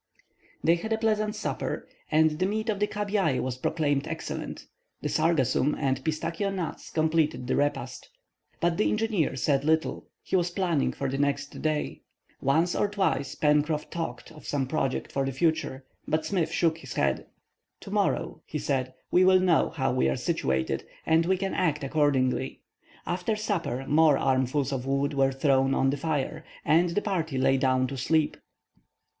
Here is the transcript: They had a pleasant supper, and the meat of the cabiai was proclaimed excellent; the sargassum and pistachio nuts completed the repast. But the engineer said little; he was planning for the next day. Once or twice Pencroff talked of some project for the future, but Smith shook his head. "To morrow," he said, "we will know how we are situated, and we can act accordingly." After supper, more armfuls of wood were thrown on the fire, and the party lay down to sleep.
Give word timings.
They 0.63 0.73
had 0.77 0.91
a 0.93 0.97
pleasant 0.97 1.35
supper, 1.35 1.87
and 2.09 2.39
the 2.39 2.47
meat 2.47 2.69
of 2.69 2.79
the 2.79 2.87
cabiai 2.87 3.39
was 3.39 3.59
proclaimed 3.59 4.07
excellent; 4.07 4.65
the 5.03 5.09
sargassum 5.09 5.75
and 5.77 6.03
pistachio 6.03 6.49
nuts 6.49 6.89
completed 6.89 7.45
the 7.45 7.55
repast. 7.55 8.09
But 8.59 8.77
the 8.77 8.89
engineer 8.89 9.35
said 9.35 9.63
little; 9.63 10.07
he 10.23 10.35
was 10.35 10.49
planning 10.49 10.91
for 10.91 11.07
the 11.07 11.19
next 11.19 11.61
day. 11.61 12.01
Once 12.41 12.75
or 12.75 12.87
twice 12.89 13.35
Pencroff 13.35 13.91
talked 13.91 14.31
of 14.31 14.47
some 14.47 14.65
project 14.65 15.11
for 15.11 15.23
the 15.23 15.31
future, 15.31 15.85
but 16.07 16.25
Smith 16.25 16.51
shook 16.51 16.79
his 16.79 16.93
head. 16.93 17.27
"To 17.81 17.91
morrow," 17.91 18.41
he 18.47 18.57
said, 18.57 18.95
"we 19.11 19.23
will 19.23 19.39
know 19.39 19.69
how 19.69 19.93
we 19.93 20.09
are 20.09 20.17
situated, 20.17 20.83
and 21.05 21.27
we 21.27 21.37
can 21.37 21.53
act 21.53 21.83
accordingly." 21.83 22.61
After 23.05 23.35
supper, 23.35 23.85
more 23.87 24.17
armfuls 24.17 24.71
of 24.71 24.87
wood 24.87 25.13
were 25.13 25.31
thrown 25.31 25.75
on 25.75 25.91
the 25.91 25.95
fire, 25.97 26.43
and 26.65 26.89
the 26.89 27.03
party 27.03 27.37
lay 27.37 27.57
down 27.57 27.85
to 27.85 27.97
sleep. 27.97 28.35